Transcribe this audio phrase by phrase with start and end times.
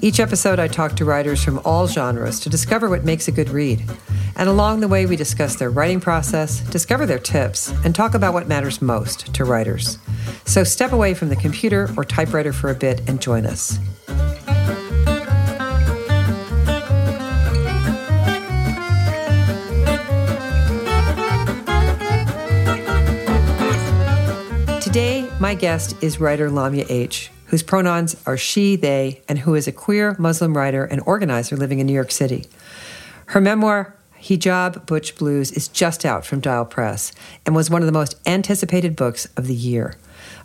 [0.00, 3.50] Each episode, I talk to writers from all genres to discover what makes a good
[3.50, 3.82] read.
[4.36, 8.32] And along the way, we discuss their writing process, discover their tips, and talk about
[8.34, 9.98] what matters most to writers.
[10.44, 13.78] So step away from the computer or typewriter for a bit and join us.
[24.82, 29.68] Today, my guest is writer Lamya H., whose pronouns are she, they, and who is
[29.68, 32.46] a queer Muslim writer and organizer living in New York City.
[33.26, 37.12] Her memoir, Hijab Butch Blues, is just out from Dial Press
[37.44, 39.96] and was one of the most anticipated books of the year.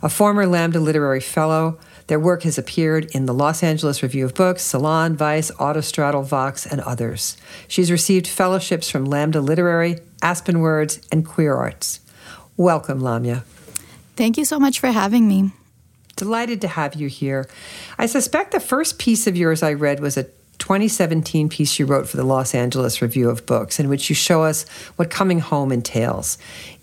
[0.02, 4.34] A former Lambda Literary Fellow, their work has appeared in the Los Angeles Review of
[4.34, 7.38] Books, Salon, Vice, Autostraddle, Vox, and others.
[7.68, 12.00] She's received fellowships from Lambda Literary, Aspen Words, and Queer Arts.
[12.58, 13.44] Welcome, Lamya.
[14.14, 15.52] Thank you so much for having me.
[16.18, 17.48] Delighted to have you here.
[17.96, 20.26] I suspect the first piece of yours I read was a
[20.58, 24.42] 2017 piece you wrote for the Los Angeles Review of Books, in which you show
[24.42, 26.36] us what coming home entails.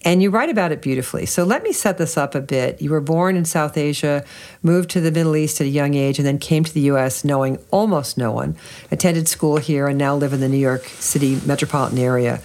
[0.05, 1.25] And you write about it beautifully.
[1.25, 2.81] So let me set this up a bit.
[2.81, 4.23] You were born in South Asia,
[4.63, 7.25] moved to the Middle East at a young age, and then came to the U.S.
[7.25, 8.55] knowing almost no one,
[8.89, 12.41] attended school here, and now live in the New York City metropolitan area.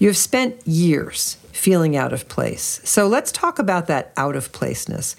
[0.00, 2.80] You have spent years feeling out of place.
[2.82, 5.14] So let's talk about that out of placeness.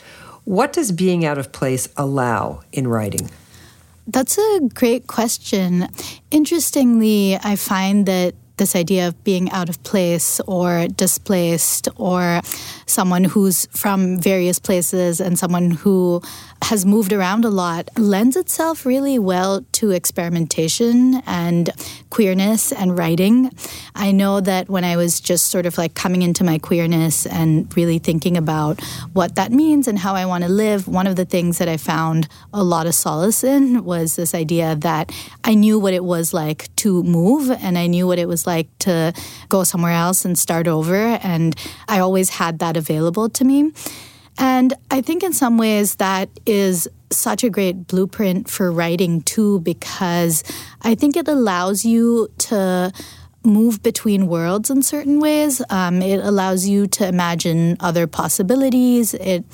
[0.46, 3.30] What does being out of place allow in writing?
[4.08, 5.88] That's a great question.
[6.32, 12.42] Interestingly, I find that this idea of being out of place or displaced or
[12.86, 16.22] someone who's from various places and someone who
[16.64, 21.70] has moved around a lot lends itself really well to experimentation and
[22.10, 23.52] queerness and writing.
[23.96, 27.76] I know that when I was just sort of like coming into my queerness and
[27.76, 28.82] really thinking about
[29.12, 31.78] what that means and how I want to live, one of the things that I
[31.78, 35.12] found a lot of solace in was this idea that
[35.44, 38.70] I knew what it was like to move and I knew what it was like
[38.80, 39.14] to
[39.50, 40.96] go somewhere else and start over.
[40.96, 41.56] And
[41.90, 43.72] I always had that available to me.
[44.38, 49.60] And I think in some ways that is such a great blueprint for writing too,
[49.60, 50.44] because
[50.82, 52.92] I think it allows you to
[53.46, 55.62] move between worlds in certain ways.
[55.70, 59.14] Um, it allows you to imagine other possibilities.
[59.14, 59.46] It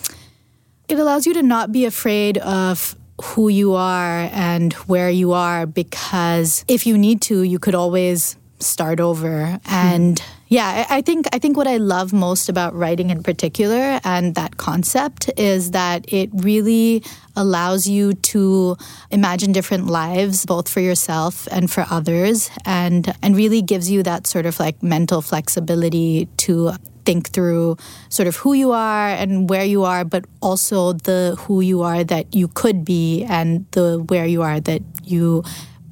[0.88, 5.66] it allows you to not be afraid of who you are and where you are
[5.68, 10.20] because if you need to, you could always start over and.
[10.20, 14.34] Hmm yeah, I think I think what I love most about writing in particular and
[14.34, 17.04] that concept is that it really
[17.36, 18.76] allows you to
[19.12, 24.26] imagine different lives both for yourself and for others and and really gives you that
[24.26, 26.72] sort of like mental flexibility to
[27.06, 27.78] think through
[28.10, 32.04] sort of who you are and where you are but also the who you are
[32.04, 35.44] that you could be and the where you are that you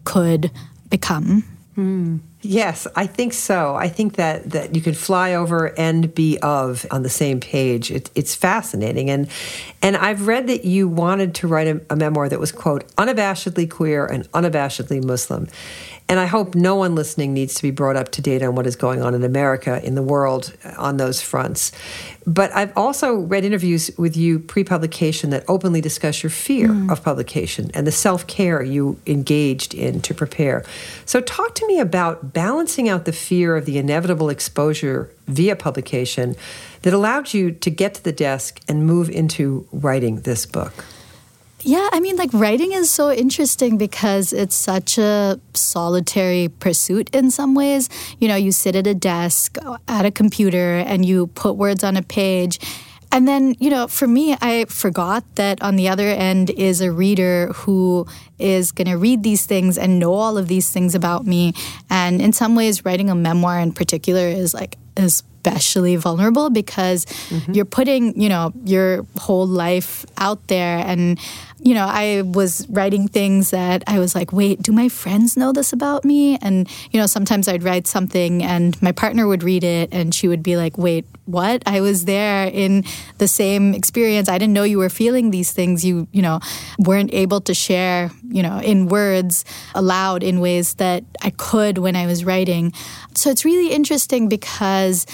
[0.03, 0.49] could
[0.89, 1.43] become.
[1.77, 2.21] Mm.
[2.41, 3.75] Yes, I think so.
[3.75, 7.89] I think that, that you could fly over and be of on the same page.
[7.89, 9.27] It, it's fascinating, and
[9.81, 13.69] and I've read that you wanted to write a, a memoir that was quote unabashedly
[13.69, 15.47] queer and unabashedly Muslim,
[16.09, 18.65] and I hope no one listening needs to be brought up to date on what
[18.65, 21.71] is going on in America, in the world, on those fronts.
[22.25, 26.91] But I've also read interviews with you pre publication that openly discuss your fear mm.
[26.91, 30.63] of publication and the self care you engaged in to prepare.
[31.05, 36.35] So, talk to me about balancing out the fear of the inevitable exposure via publication
[36.83, 40.85] that allowed you to get to the desk and move into writing this book.
[41.61, 47.31] Yeah, I mean, like writing is so interesting because it's such a solitary pursuit in
[47.31, 47.89] some ways.
[48.19, 49.57] You know, you sit at a desk,
[49.87, 52.59] at a computer, and you put words on a page.
[53.11, 56.91] And then, you know, for me, I forgot that on the other end is a
[56.91, 58.05] reader who
[58.37, 61.53] is going to read these things and know all of these things about me.
[61.89, 64.77] And in some ways, writing a memoir in particular is like
[65.47, 67.53] especially vulnerable because mm-hmm.
[67.53, 70.77] you're putting, you know, your whole life out there.
[70.77, 71.19] And
[71.59, 75.51] you know, I was writing things that I was like, wait, do my friends know
[75.51, 76.37] this about me?
[76.37, 80.27] And, you know, sometimes I'd write something and my partner would read it and she
[80.27, 81.63] would be like, wait, what?
[81.65, 82.85] I was there in
[83.17, 84.29] the same experience.
[84.29, 85.83] I didn't know you were feeling these things.
[85.83, 86.39] You, you know,
[86.77, 89.43] weren't able to share, you know, in words
[89.73, 92.71] aloud in ways that I could when I was writing.
[93.15, 95.05] So it's really interesting because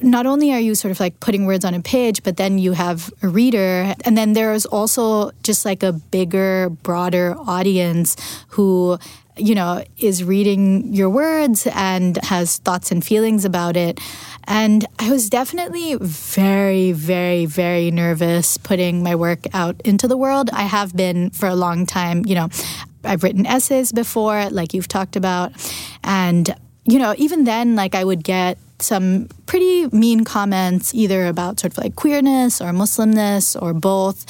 [0.00, 2.72] not only are you sort of like putting words on a page, but then you
[2.72, 3.94] have a reader.
[4.04, 8.16] And then there's also just like a bigger, broader audience
[8.48, 8.98] who,
[9.36, 14.00] you know, is reading your words and has thoughts and feelings about it.
[14.44, 20.50] And I was definitely very, very, very nervous putting my work out into the world.
[20.52, 22.48] I have been for a long time, you know.
[23.06, 25.52] I've written essays before, like you've talked about.
[26.02, 26.54] And
[26.86, 31.72] you know, even then, like I would get some pretty mean comments either about sort
[31.72, 34.26] of like queerness or Muslimness or both.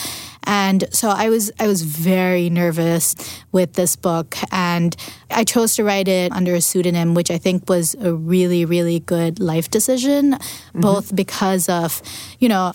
[0.46, 3.14] And so I was I was very nervous
[3.52, 4.94] with this book and
[5.30, 9.00] I chose to write it under a pseudonym which I think was a really really
[9.00, 10.80] good life decision mm-hmm.
[10.80, 12.02] both because of
[12.40, 12.72] you know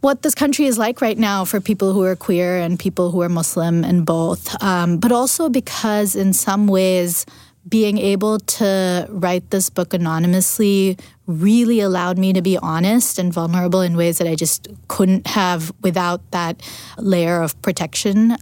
[0.00, 3.20] what this country is like right now for people who are queer and people who
[3.20, 7.26] are Muslim and both, um, but also because in some ways
[7.68, 13.80] being able to write this book anonymously really allowed me to be honest and vulnerable
[13.80, 16.62] in ways that I just couldn't have without that
[16.96, 18.36] layer of protection.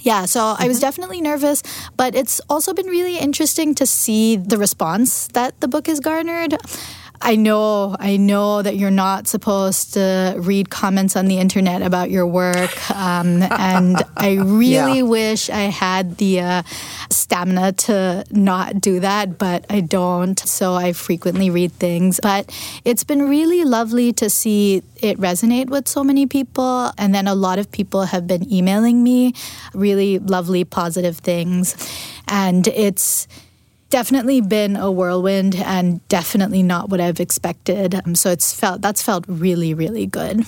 [0.00, 0.62] Yeah, so mm-hmm.
[0.62, 0.86] I was mm-hmm.
[0.86, 1.62] definitely nervous,
[1.96, 6.56] but it's also been really interesting to see the response that the book has garnered.
[7.22, 12.10] I know, I know that you're not supposed to read comments on the internet about
[12.10, 15.02] your work, um, and I really yeah.
[15.02, 16.62] wish I had the uh,
[17.10, 20.38] stamina to not do that, but I don't.
[20.38, 22.50] So I frequently read things, but
[22.86, 27.34] it's been really lovely to see it resonate with so many people, and then a
[27.34, 29.34] lot of people have been emailing me
[29.74, 31.76] really lovely, positive things,
[32.28, 33.28] and it's
[33.90, 37.94] definitely been a whirlwind and definitely not what I've expected.
[37.94, 40.44] Um, so it's felt that's felt really really good.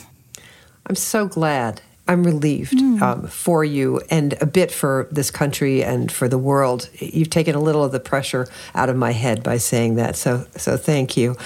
[0.87, 1.83] I'm so glad.
[2.09, 3.01] I'm relieved mm.
[3.01, 6.91] um, for you and a bit for this country and for the world.
[6.99, 10.17] You've taken a little of the pressure out of my head by saying that.
[10.17, 11.37] So, so thank you.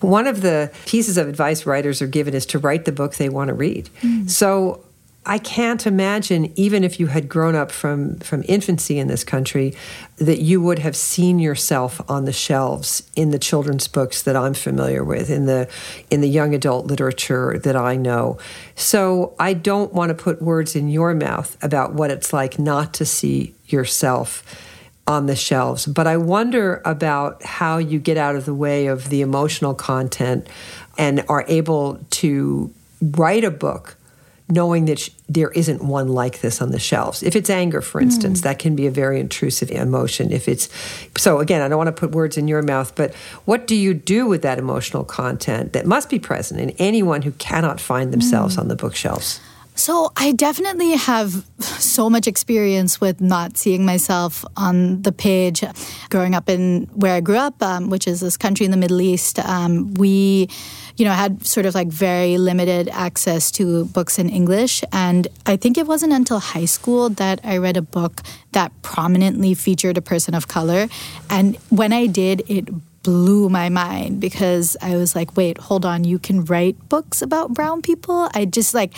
[0.00, 3.28] One of the pieces of advice writers are given is to write the book they
[3.28, 3.90] want to read.
[4.00, 4.30] Mm.
[4.30, 4.85] So
[5.28, 9.74] I can't imagine, even if you had grown up from, from infancy in this country,
[10.18, 14.54] that you would have seen yourself on the shelves in the children's books that I'm
[14.54, 15.68] familiar with, in the
[16.10, 18.38] in the young adult literature that I know.
[18.76, 22.94] So I don't want to put words in your mouth about what it's like not
[22.94, 24.44] to see yourself
[25.08, 25.86] on the shelves.
[25.86, 30.46] But I wonder about how you get out of the way of the emotional content
[30.96, 32.72] and are able to
[33.02, 33.95] write a book
[34.48, 37.22] knowing that sh- there isn't one like this on the shelves.
[37.22, 38.42] If it's anger, for instance, mm.
[38.44, 40.30] that can be a very intrusive emotion.
[40.30, 40.68] If it's
[41.16, 43.14] so, again, I don't want to put words in your mouth, but
[43.44, 47.32] what do you do with that emotional content that must be present in anyone who
[47.32, 48.60] cannot find themselves mm.
[48.60, 49.40] on the bookshelves?
[49.76, 55.62] So I definitely have so much experience with not seeing myself on the page.
[56.08, 59.02] Growing up in where I grew up, um, which is this country in the Middle
[59.02, 60.48] East, um, we,
[60.96, 64.82] you know, had sort of like very limited access to books in English.
[64.92, 68.22] And I think it wasn't until high school that I read a book
[68.52, 70.88] that prominently featured a person of color.
[71.28, 72.70] And when I did, it
[73.02, 77.54] blew my mind because I was like, wait, hold on, you can write books about
[77.54, 78.28] brown people?
[78.34, 78.94] I just like,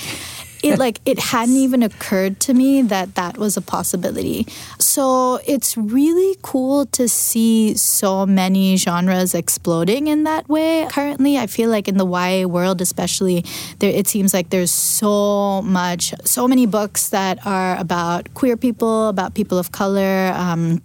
[0.62, 4.46] it like it hadn't even occurred to me that that was a possibility.
[4.78, 10.86] So it's really cool to see so many genres exploding in that way.
[10.90, 13.44] Currently, I feel like in the YA world, especially,
[13.78, 19.08] there it seems like there's so much, so many books that are about queer people,
[19.08, 20.32] about people of color.
[20.34, 20.82] Um,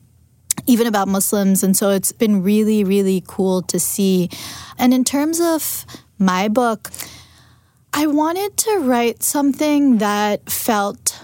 [0.68, 1.64] even about Muslims.
[1.64, 4.30] And so it's been really, really cool to see.
[4.78, 5.86] And in terms of
[6.20, 6.90] my book,
[7.96, 11.23] I wanted to write something that felt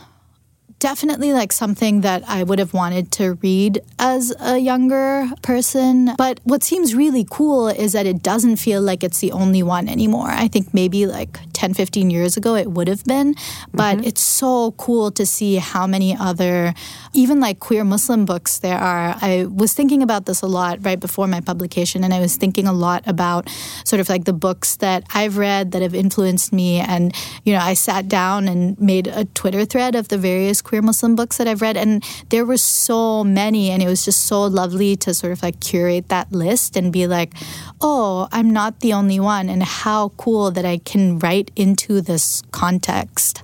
[0.80, 6.12] definitely like something that I would have wanted to read as a younger person.
[6.18, 9.90] But what seems really cool is that it doesn't feel like it's the only one
[9.90, 10.30] anymore.
[10.30, 13.36] I think maybe like 10, 15 years ago it would have been.
[13.74, 14.08] But mm-hmm.
[14.08, 16.74] it's so cool to see how many other,
[17.14, 19.18] even like queer Muslim books there are.
[19.22, 22.68] I was thinking about this a lot right before my publication, and I was thinking
[22.68, 23.50] a lot about
[23.84, 26.80] sort of like the books that I've read that have influenced me.
[26.80, 30.84] And, you know, I sat down and made a Twitter thread of the various queer
[30.84, 34.44] Muslim books that I've read, and there were so many, and it was just so
[34.44, 37.34] lovely to sort of like curate that list and be like,
[37.82, 42.44] oh, I'm not the only one, and how cool that I can write into this
[42.52, 43.42] context.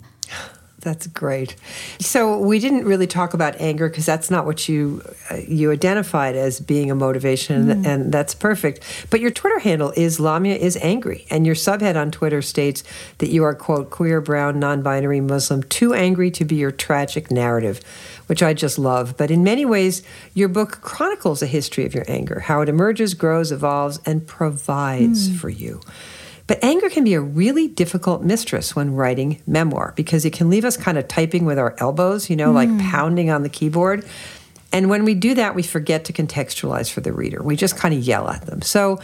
[0.86, 1.56] That's great.
[2.00, 5.02] So we didn't really talk about anger because that's not what you
[5.32, 7.86] uh, you identified as being a motivation, mm.
[7.88, 8.84] and that's perfect.
[9.10, 12.84] But your Twitter handle is Lamya is angry, and your subhead on Twitter states
[13.18, 17.82] that you are quote queer, brown, non-binary Muslim, too angry to be your tragic narrative,
[18.28, 19.18] which I just love.
[19.18, 20.04] But in many ways,
[20.36, 25.30] your book chronicles a history of your anger, how it emerges, grows, evolves, and provides
[25.30, 25.36] mm.
[25.36, 25.82] for you.
[26.48, 30.64] But anger can be a really difficult mistress when writing memoir because it can leave
[30.64, 32.56] us kind of typing with our elbows, you know, mm.
[32.56, 34.06] like pounding on the keyboard.
[34.72, 37.42] And when we do that, we forget to contextualize for the reader.
[37.42, 38.62] We just kind of yell at them.
[38.62, 39.00] So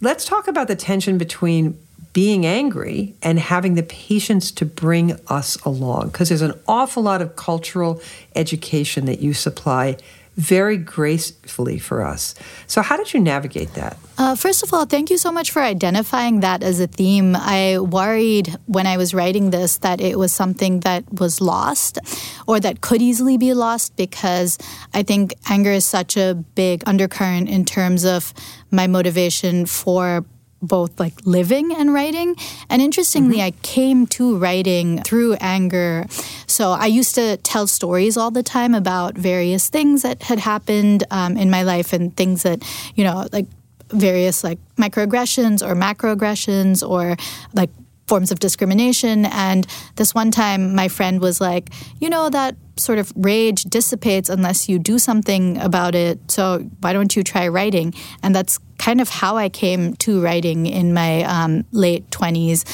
[0.00, 1.78] let's talk about the tension between
[2.12, 7.20] being angry and having the patience to bring us along because there's an awful lot
[7.20, 8.00] of cultural
[8.36, 9.96] education that you supply
[10.36, 12.34] very gracefully for us.
[12.66, 13.96] So, how did you navigate that?
[14.16, 17.34] Uh, first of all, thank you so much for identifying that as a theme.
[17.36, 21.98] I worried when I was writing this that it was something that was lost
[22.46, 24.58] or that could easily be lost because
[24.92, 28.32] I think anger is such a big undercurrent in terms of
[28.70, 30.24] my motivation for
[30.66, 32.36] both like living and writing.
[32.68, 33.46] And interestingly, mm-hmm.
[33.46, 36.06] I came to writing through anger.
[36.46, 41.04] So I used to tell stories all the time about various things that had happened
[41.10, 42.62] um, in my life and things that,
[42.94, 43.46] you know, like
[43.90, 47.16] various like microaggressions or macroaggressions or
[47.52, 47.70] like
[48.06, 49.26] forms of discrimination.
[49.26, 49.66] And
[49.96, 54.68] this one time, my friend was like, you know, that sort of rage dissipates unless
[54.68, 56.18] you do something about it.
[56.30, 57.94] So why don't you try writing?
[58.22, 62.64] And that's kind of how I came to writing in my um, late 20s.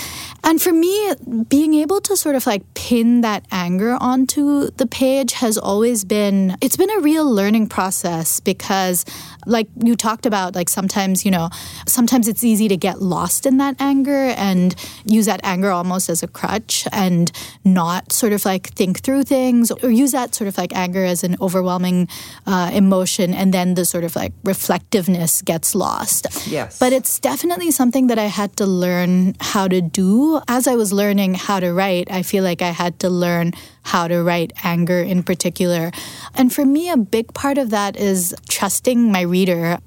[0.42, 1.14] And for me,
[1.48, 6.56] being able to sort of like pin that anger onto the page has always been,
[6.60, 9.04] it's been a real learning process because,
[9.46, 11.50] like you talked about, like sometimes, you know,
[11.86, 16.22] sometimes it's easy to get lost in that anger and use that anger almost as
[16.22, 17.30] a crutch and
[17.64, 21.24] not sort of like think through things or use that sort of like anger as
[21.24, 22.08] an overwhelming
[22.46, 26.26] uh, emotion and then the sort of like reflectiveness gets lost.
[26.46, 26.78] Yes.
[26.78, 30.92] But it's definitely something that I had to learn how to do as I was
[30.92, 35.00] learning how to write, I feel like I had to learn how to write anger
[35.00, 35.90] in particular.
[36.34, 39.78] And for me, a big part of that is trusting my reader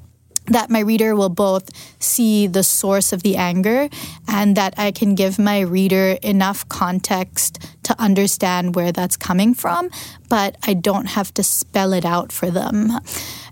[0.47, 1.69] that my reader will both
[1.99, 3.89] see the source of the anger
[4.27, 9.89] and that I can give my reader enough context to understand where that's coming from,
[10.29, 12.99] but I don't have to spell it out for them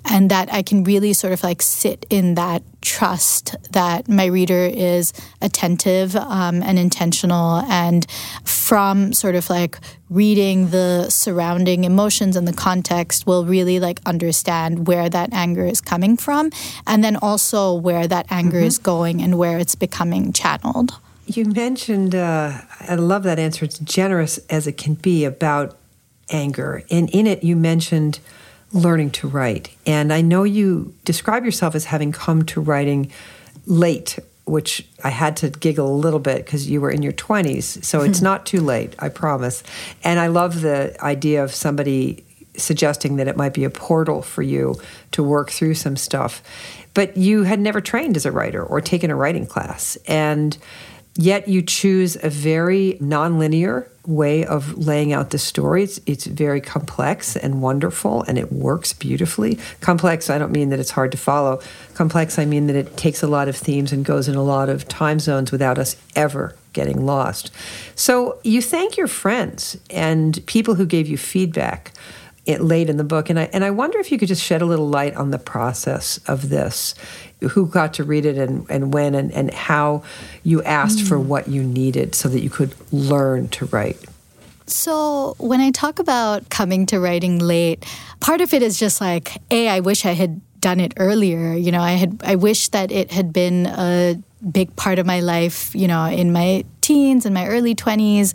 [0.06, 4.66] and that I can really sort of like sit in that trust that my reader
[4.66, 8.10] is attentive um, and intentional, and
[8.44, 9.78] from sort of like
[10.10, 15.80] reading the surrounding emotions and the context, will really like understand where that anger is
[15.80, 16.52] coming from,
[16.88, 18.68] and then also where that anger mm-hmm.
[18.68, 20.98] is going and where it's becoming channeled.
[21.28, 23.64] You mentioned, uh, I love that answer.
[23.64, 25.78] It's generous as it can be about
[26.30, 28.20] anger, and in it you mentioned
[28.74, 29.70] learning to write.
[29.86, 33.12] And I know you describe yourself as having come to writing
[33.66, 37.84] late, which I had to giggle a little bit because you were in your 20s.
[37.84, 39.64] So it's not too late, I promise.
[40.04, 42.24] And I love the idea of somebody
[42.58, 44.76] suggesting that it might be a portal for you
[45.12, 46.44] to work through some stuff.
[46.94, 49.98] But you had never trained as a writer or taken a writing class.
[50.08, 50.58] And
[51.16, 55.84] yet you choose a very nonlinear way of laying out the story.
[55.84, 59.60] It's, it's very complex and wonderful, and it works beautifully.
[59.80, 61.62] Complex, I don't mean that it's hard to follow.
[61.94, 64.70] Complex, I mean that it takes a lot of themes and goes in a lot
[64.70, 67.52] of time zones without us ever getting lost.
[67.96, 71.92] So you thank your friends and people who gave you feedback
[72.52, 73.30] it late in the book.
[73.30, 75.40] And I and I wonder if you could just shed a little light on the
[75.40, 76.96] process of this
[77.42, 80.04] who got to read it and, and when and, and how
[80.44, 81.08] you asked mm.
[81.08, 83.98] for what you needed so that you could learn to write.
[84.68, 87.86] So when I talk about coming to writing late
[88.20, 91.54] part of it is just like a I wish I had done it earlier.
[91.54, 95.20] You know I had I wish that it had been a big part of my
[95.20, 98.34] life you know in my teens and my early 20s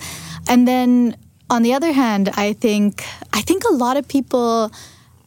[0.49, 1.17] and then
[1.49, 4.73] on the other hand, I think I think a lot of people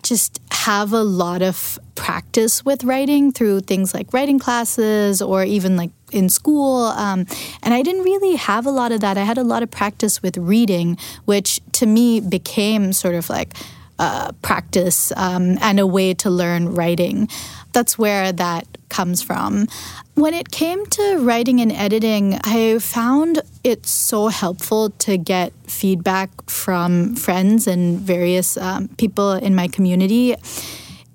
[0.03, 5.75] just have a lot of practice with writing through things like writing classes or even
[5.75, 6.85] like in school.
[6.85, 7.25] Um,
[7.61, 9.17] and I didn't really have a lot of that.
[9.17, 13.53] I had a lot of practice with reading, which to me became sort of like
[13.99, 17.27] uh, practice um, and a way to learn writing.
[17.73, 19.67] That's where that comes from.
[20.15, 26.29] When it came to writing and editing, I found it so helpful to get feedback
[26.49, 30.35] from friends and various um, people in my community.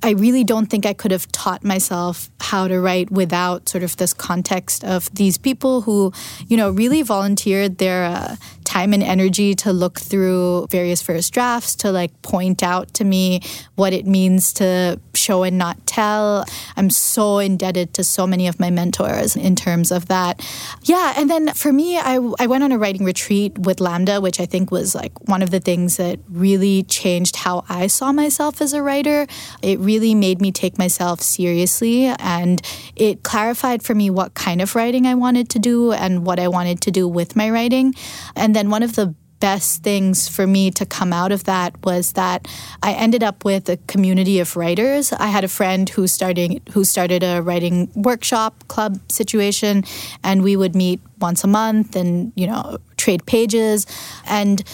[0.03, 3.97] I really don't think I could have taught myself how to write without sort of
[3.97, 6.13] this context of these people who,
[6.47, 8.37] you know, really volunteered their uh,
[8.75, 13.41] time and energy to look through various first drafts to like point out to me
[13.77, 16.45] what it means to show and not tell.
[16.77, 20.45] I'm so indebted to so many of my mentors in terms of that.
[20.83, 24.41] Yeah, and then for me, I, I went on a writing retreat with Lambda, which
[24.41, 28.61] I think was like one of the things that really changed how I saw myself
[28.61, 29.29] as a writer.
[29.63, 32.61] It really made me take myself seriously and
[32.97, 36.49] it clarified for me what kind of writing I wanted to do and what I
[36.49, 37.95] wanted to do with my writing.
[38.35, 42.13] And then one of the best things for me to come out of that was
[42.13, 42.49] that
[42.83, 45.13] I ended up with a community of writers.
[45.13, 49.85] I had a friend who starting who started a writing workshop club situation
[50.23, 53.87] and we would meet once a month and you know trade pages
[54.27, 54.65] and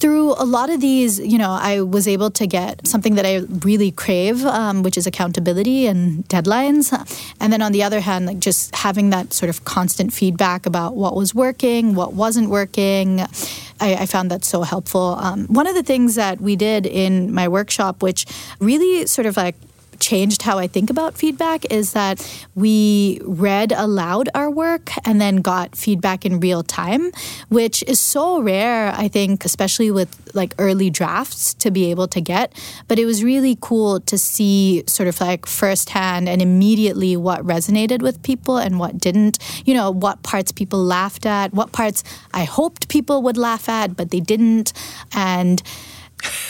[0.00, 3.38] through a lot of these, you know, I was able to get something that I
[3.64, 6.92] really crave, um, which is accountability and deadlines.
[7.40, 10.94] And then on the other hand, like just having that sort of constant feedback about
[10.94, 13.20] what was working, what wasn't working.
[13.80, 15.16] I, I found that so helpful.
[15.20, 18.26] Um, one of the things that we did in my workshop, which
[18.60, 19.56] really sort of like
[20.00, 22.24] changed how I think about feedback is that
[22.54, 27.12] we read aloud our work and then got feedback in real time,
[27.48, 32.20] which is so rare, I think, especially with like early drafts to be able to
[32.20, 32.52] get.
[32.86, 38.02] But it was really cool to see sort of like firsthand and immediately what resonated
[38.02, 39.38] with people and what didn't.
[39.64, 43.96] You know, what parts people laughed at, what parts I hoped people would laugh at,
[43.96, 44.72] but they didn't.
[45.12, 45.62] And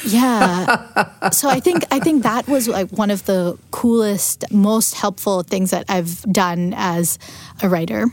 [0.05, 1.31] yeah.
[1.31, 5.71] so I think I think that was like one of the coolest, most helpful things
[5.71, 7.19] that I've done as
[7.63, 8.07] a writer.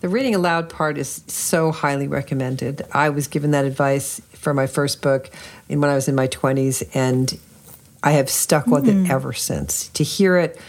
[0.00, 2.82] The reading aloud part is so highly recommended.
[2.90, 5.30] I was given that advice for my first book
[5.68, 7.38] in when I was in my 20s and
[8.02, 9.04] I have stuck with mm.
[9.04, 9.88] it ever since.
[9.90, 10.60] To hear it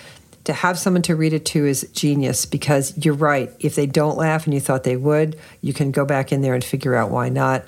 [0.44, 3.52] to have someone to read it to is genius because you're right.
[3.60, 6.54] If they don't laugh and you thought they would, you can go back in there
[6.54, 7.66] and figure out why not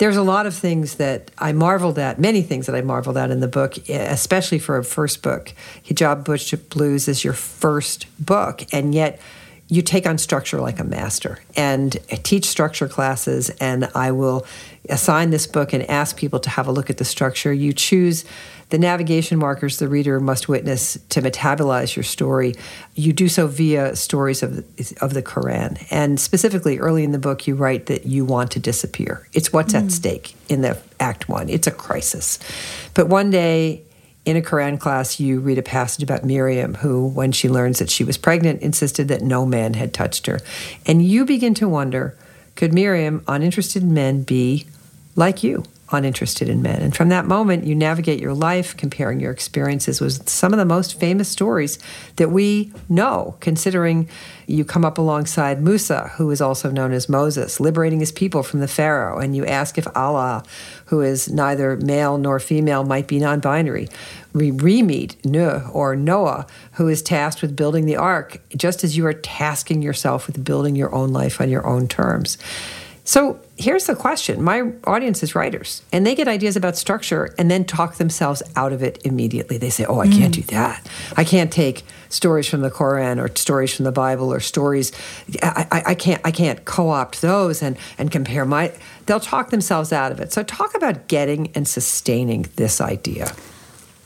[0.00, 3.30] there's a lot of things that I marveled at, many things that I marveled at
[3.30, 5.52] in the book, especially for a first book.
[5.84, 9.20] Hijab Butch Blues is your first book, and yet
[9.68, 14.44] you take on structure like a master and uh, teach structure classes and i will
[14.88, 18.24] assign this book and ask people to have a look at the structure you choose
[18.70, 22.54] the navigation markers the reader must witness to metabolize your story.
[22.94, 24.58] You do so via stories of,
[25.02, 25.84] of the Quran.
[25.90, 29.28] And specifically, early in the book, you write that you want to disappear.
[29.32, 29.84] It's what's mm.
[29.84, 31.48] at stake in the Act One.
[31.48, 32.38] It's a crisis.
[32.94, 33.82] But one day,
[34.24, 37.90] in a Quran class, you read a passage about Miriam, who, when she learns that
[37.90, 40.40] she was pregnant, insisted that no man had touched her.
[40.86, 42.16] And you begin to wonder
[42.54, 44.66] could Miriam, uninterested in men, be
[45.16, 45.64] like you?
[45.92, 46.82] Uninterested in men.
[46.82, 50.64] And from that moment, you navigate your life, comparing your experiences with some of the
[50.64, 51.78] most famous stories
[52.16, 54.08] that we know, considering
[54.46, 58.60] you come up alongside Musa, who is also known as Moses, liberating his people from
[58.60, 60.42] the Pharaoh, and you ask if Allah,
[60.86, 63.88] who is neither male nor female, might be non binary.
[64.32, 68.96] We re meet Nuh or Noah, who is tasked with building the ark, just as
[68.96, 72.38] you are tasking yourself with building your own life on your own terms.
[73.10, 77.50] So here's the question my audience is writers, and they get ideas about structure and
[77.50, 79.58] then talk themselves out of it immediately.
[79.58, 80.42] They say, Oh, I can't mm.
[80.46, 80.88] do that.
[81.16, 84.92] I can't take stories from the Koran or stories from the Bible or stories.
[85.42, 88.72] I, I, I can't I can't co-opt those and, and compare my
[89.06, 90.32] they'll talk themselves out of it.
[90.32, 93.32] So talk about getting and sustaining this idea.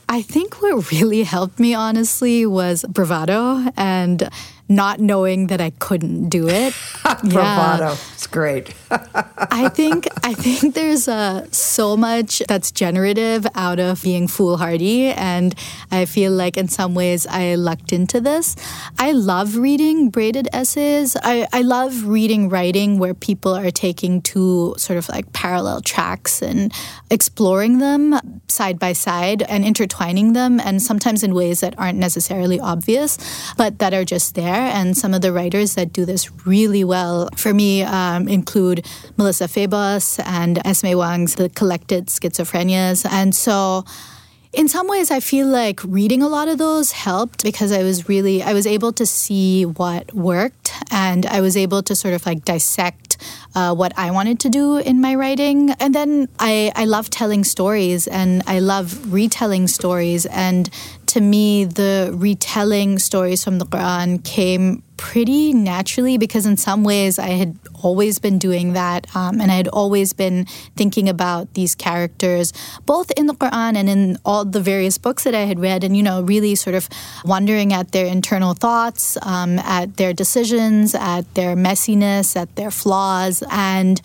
[0.08, 4.30] I think what really helped me honestly was bravado and
[4.68, 6.74] not knowing that I couldn't do it.
[7.02, 7.88] Bravado.
[7.88, 7.96] Yeah.
[8.14, 8.74] It's great.
[8.90, 15.54] I think I think there's uh, so much that's generative out of being foolhardy, and
[15.90, 18.56] I feel like in some ways I lucked into this.
[18.98, 21.16] I love reading braided essays.
[21.22, 26.40] I, I love reading writing where people are taking two sort of like parallel tracks
[26.40, 26.72] and
[27.10, 32.58] exploring them side by side and intertwining them, and sometimes in ways that aren't necessarily
[32.58, 33.18] obvious,
[33.58, 36.84] but that are just there there, and some of the writers that do this really
[36.84, 38.86] well for me um, include
[39.16, 43.06] Melissa Febos and Esme Wang's The Collected Schizophrenias.
[43.10, 43.84] And so
[44.54, 48.08] in some ways i feel like reading a lot of those helped because i was
[48.08, 52.24] really i was able to see what worked and i was able to sort of
[52.24, 53.03] like dissect
[53.54, 55.70] uh, what i wanted to do in my writing.
[55.80, 60.26] And then i i love telling stories and i love retelling stories.
[60.26, 60.70] And
[61.06, 67.18] to me, the retelling stories from the Quran came pretty naturally because, in some ways,
[67.18, 69.06] I had always been doing that.
[69.16, 72.52] Um, and I had always been thinking about these characters,
[72.86, 75.96] both in the Quran and in all the various books that I had read, and,
[75.96, 76.88] you know, really sort of
[77.24, 83.42] wondering at their internal thoughts, um, at their decisions, at their messiness, at their flaws.
[83.50, 84.00] And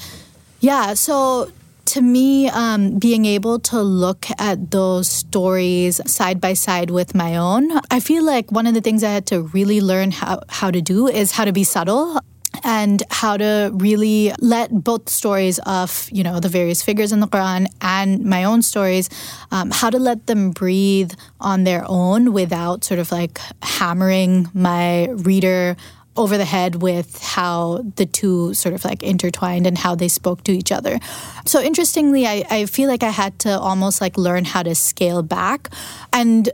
[0.62, 1.52] Yeah, so
[1.90, 7.36] to me, um, being able to look at those stories side by side with my
[7.36, 10.70] own, I feel like one of the things I had to really learn how, how
[10.70, 12.20] to do is how to be subtle
[12.64, 17.28] and how to really let both stories of you know the various figures in the
[17.28, 19.10] Quran and my own stories,
[19.52, 25.10] um, how to let them breathe on their own without sort of like hammering my
[25.10, 25.76] reader
[26.20, 30.44] over the head with how the two sort of like intertwined and how they spoke
[30.44, 31.00] to each other.
[31.46, 35.24] So interestingly, I, I feel like I had to almost like learn how to scale
[35.24, 35.70] back
[36.12, 36.50] and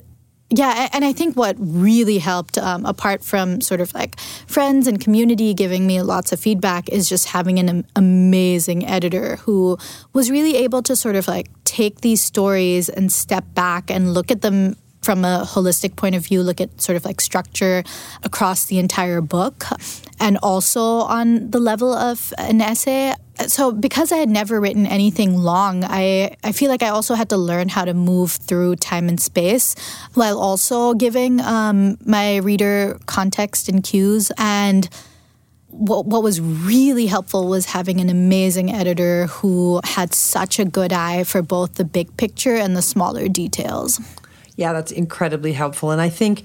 [0.52, 5.02] yeah, and I think what really helped, um, apart from sort of like friends and
[5.02, 9.76] community giving me lots of feedback, is just having an amazing editor who
[10.14, 14.30] was really able to sort of like take these stories and step back and look
[14.30, 14.76] at them
[15.06, 17.84] from a holistic point of view, look at sort of like structure
[18.24, 19.66] across the entire book,
[20.20, 23.14] and also on the level of an essay.
[23.48, 27.30] So, because I had never written anything long, I, I feel like I also had
[27.30, 29.76] to learn how to move through time and space
[30.14, 34.32] while also giving um, my reader context and cues.
[34.38, 34.90] And
[35.68, 40.94] what, what was really helpful was having an amazing editor who had such a good
[40.94, 44.00] eye for both the big picture and the smaller details.
[44.56, 45.92] Yeah, that's incredibly helpful.
[45.92, 46.44] And I think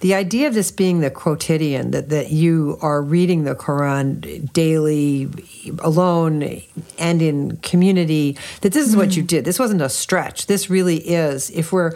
[0.00, 5.28] the idea of this being the quotidian, that, that you are reading the Quran daily,
[5.80, 6.62] alone,
[6.98, 8.98] and in community, that this is mm.
[8.98, 9.26] what you mm.
[9.26, 9.44] did.
[9.44, 10.46] This wasn't a stretch.
[10.46, 11.50] This really is.
[11.50, 11.92] If we're,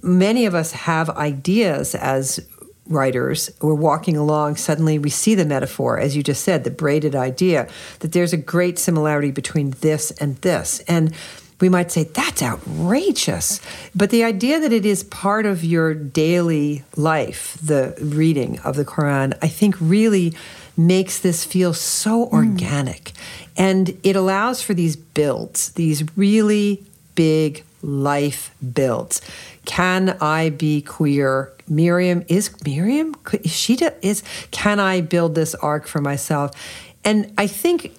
[0.00, 2.38] many of us have ideas as
[2.86, 7.16] writers, we're walking along, suddenly we see the metaphor, as you just said, the braided
[7.16, 7.68] idea,
[7.98, 10.80] that there's a great similarity between this and this.
[10.86, 11.12] And
[11.60, 13.60] we might say, that's outrageous.
[13.94, 18.84] But the idea that it is part of your daily life, the reading of the
[18.84, 20.34] Quran, I think really
[20.76, 22.32] makes this feel so mm.
[22.32, 23.12] organic.
[23.56, 26.82] And it allows for these builds, these really
[27.14, 29.20] big life builds.
[29.64, 31.52] Can I be queer?
[31.68, 33.14] Miriam is Miriam.
[33.32, 34.22] Is she is.
[34.50, 36.50] Can I build this ark for myself?
[37.04, 37.94] And I think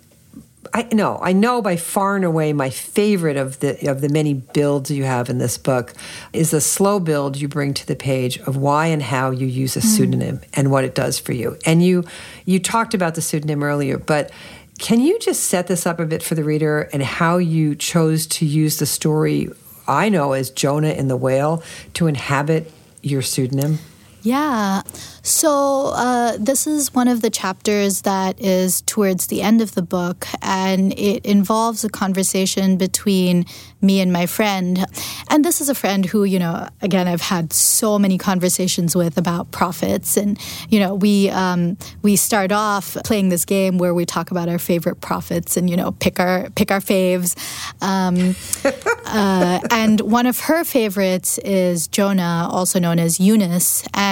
[0.74, 4.34] I know, I know by far and away my favorite of the of the many
[4.34, 5.94] builds you have in this book
[6.32, 9.76] is the slow build you bring to the page of why and how you use
[9.76, 9.88] a hmm.
[9.88, 10.48] pseudonym mm.
[10.54, 11.58] and what it does for you.
[11.66, 12.06] And you
[12.46, 14.32] you talked about the pseudonym earlier, but
[14.80, 18.26] can you just set this up a bit for the reader and how you chose
[18.28, 19.50] to use the story
[19.88, 21.64] I know as Jonah in the whale
[21.96, 23.80] to inhabit your pseudonym?
[24.24, 24.82] Yeah.
[25.24, 29.82] So, uh, this is one of the chapters that is towards the end of the
[29.82, 33.46] book, and it involves a conversation between
[33.82, 34.86] me and my friend.
[35.30, 39.18] And this is a friend who, you know, again, I've had so many conversations with
[39.18, 40.18] about prophets.
[40.18, 44.50] And, you know, we, um, we start off playing this game where we talk about
[44.50, 47.36] our favorite prophets and, you know, pick our, pick our faves.
[47.82, 48.36] Um,
[49.06, 53.84] uh, and one of her favorites is Jonah, also known as Yunus.
[53.94, 54.11] And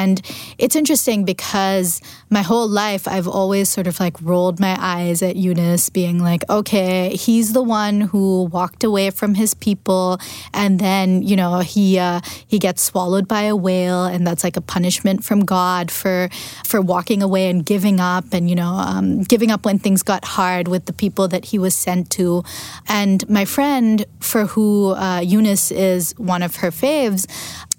[0.58, 5.36] it's interesting because my whole life I've always sort of like rolled my eyes at
[5.36, 10.20] Yunus, being like, okay, he's the one who walked away from his people,
[10.54, 14.58] and then you know he uh, he gets swallowed by a whale, and that's like
[14.58, 16.30] a punishment from God for
[16.66, 20.24] for walking away and giving up, and you know um, giving up when things got
[20.26, 22.44] hard with the people that he was sent to.
[22.88, 27.26] And my friend, for who uh, Yunus is one of her faves,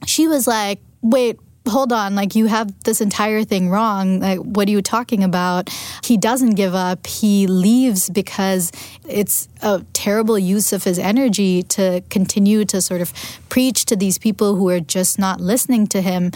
[0.06, 1.38] she was like, wait
[1.70, 4.20] hold on, like you have this entire thing wrong.
[4.20, 5.70] Like, what are you talking about?
[6.04, 7.06] He doesn't give up.
[7.06, 8.72] He leaves because
[9.08, 13.12] it's a terrible use of his energy to continue to sort of
[13.48, 16.32] preach to these people who are just not listening to him.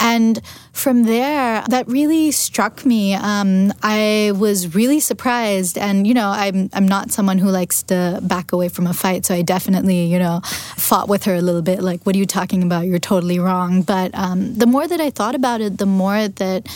[0.00, 0.40] And
[0.78, 3.14] from there, that really struck me.
[3.14, 8.20] Um, I was really surprised, and you know, I'm I'm not someone who likes to
[8.22, 10.40] back away from a fight, so I definitely you know
[10.76, 11.82] fought with her a little bit.
[11.82, 12.86] Like, what are you talking about?
[12.86, 13.82] You're totally wrong.
[13.82, 16.68] But um, the more that I thought about it, the more that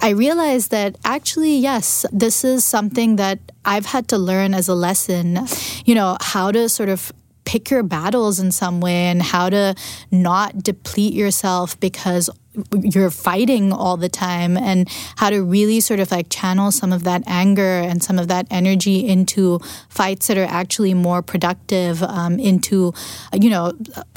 [0.00, 4.74] I realized that actually, yes, this is something that I've had to learn as a
[4.74, 5.46] lesson,
[5.84, 7.12] you know, how to sort of
[7.44, 9.74] pick your battles in some way and how to
[10.10, 12.30] not deplete yourself because
[12.82, 17.04] you're fighting all the time and how to really sort of like channel some of
[17.04, 22.40] that anger and some of that energy into fights that are actually more productive um,
[22.40, 22.92] into
[23.40, 23.72] you know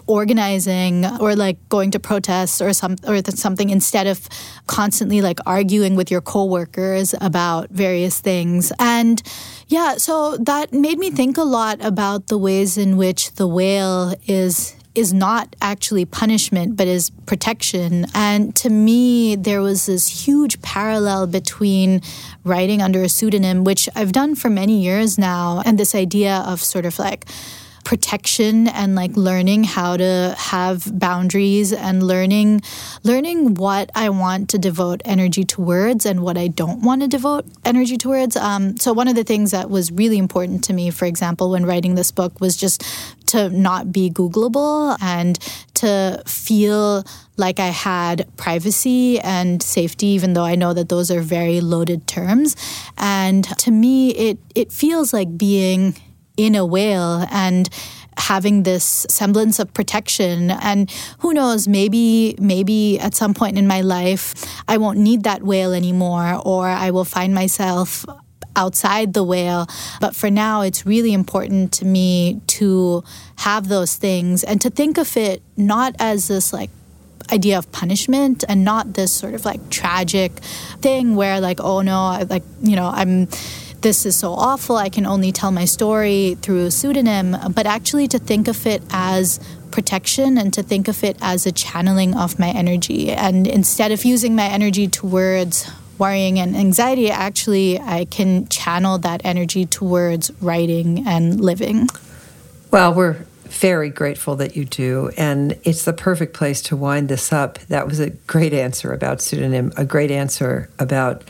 [0.08, 4.28] organizing or like going to protests or some or something instead of
[4.65, 8.72] constantly like arguing with your coworkers about various things.
[8.80, 9.22] And
[9.67, 14.13] yeah so that made me think a lot about the ways in which the whale
[14.28, 18.06] is is not actually punishment, but is protection.
[18.14, 22.02] And to me, there was this huge parallel between
[22.44, 26.62] writing under a pseudonym, which I've done for many years now, and this idea of
[26.62, 27.26] sort of like,
[27.84, 32.62] protection and like learning how to have boundaries and learning
[33.04, 37.46] learning what I want to devote energy towards and what I don't want to devote
[37.65, 38.36] energy towards.
[38.36, 41.65] Um, so one of the things that was really important to me, for example, when
[41.65, 42.84] writing this book, was just
[43.28, 45.39] to not be Googleable and
[45.76, 47.04] to feel
[47.36, 52.08] like I had privacy and safety, even though I know that those are very loaded
[52.08, 52.56] terms.
[52.98, 55.96] And to me, it it feels like being
[56.38, 57.69] in a whale and
[58.17, 60.52] having this semblance of protection.
[60.52, 64.34] And who knows maybe maybe at some point in my life
[64.67, 68.06] I won't need that whale anymore or I will find myself
[68.56, 69.67] outside the whale.
[70.00, 73.04] But for now it's really important to me to
[73.38, 76.69] have those things and to think of it not as this like
[77.32, 80.32] idea of punishment and not this sort of like tragic
[80.82, 83.28] thing where like oh no I, like you know I'm
[83.84, 88.08] this is so awful, I can only tell my story through a pseudonym, but actually
[88.08, 89.39] to think of it as
[89.72, 93.12] protection and to think of it as a channeling of my energy.
[93.12, 99.22] And instead of using my energy towards worrying and anxiety, actually, I can channel that
[99.24, 101.89] energy towards writing and living.
[102.72, 105.12] Well, we're very grateful that you do.
[105.17, 107.60] And it's the perfect place to wind this up.
[107.67, 111.24] That was a great answer about pseudonym, a great answer about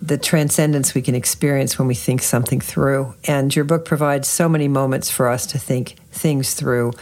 [0.00, 3.14] the transcendence we can experience when we think something through.
[3.24, 6.92] And your book provides so many moments for us to think things through.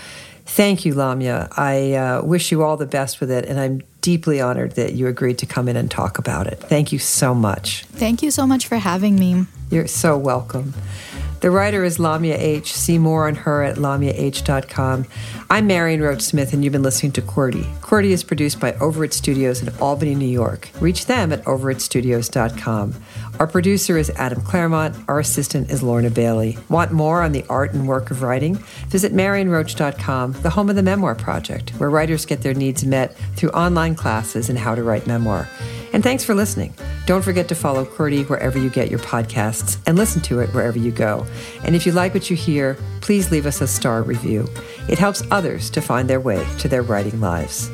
[0.47, 1.49] Thank you, Lamya.
[1.57, 5.07] I uh, wish you all the best with it, and I'm deeply honored that you
[5.07, 6.61] agreed to come in and talk about it.
[6.61, 7.85] Thank you so much.
[7.87, 9.47] Thank you so much for having me.
[9.71, 10.75] You're so welcome.
[11.45, 12.73] The writer is Lamya H.
[12.73, 15.05] See more on her at lamyah.com.
[15.51, 17.65] I'm Marion Roach Smith, and you've been listening to QWERTY.
[17.83, 20.71] QWERTY is produced by Over It Studios in Albany, New York.
[20.81, 22.95] Reach them at overitstudios.com.
[23.39, 24.97] Our producer is Adam Claremont.
[25.07, 26.57] Our assistant is Lorna Bailey.
[26.71, 28.55] Want more on the art and work of writing?
[28.89, 33.51] Visit marionroach.com, the home of the Memoir Project, where writers get their needs met through
[33.51, 35.47] online classes in how to write memoir.
[35.95, 36.75] And thanks for listening.
[37.07, 40.77] Don't forget to follow QWERTY wherever you get your podcasts and listen to it wherever
[40.77, 41.25] you go.
[41.63, 44.49] And if you like what you hear, please leave us a star review.
[44.89, 47.71] It helps others to find their way to their writing lives.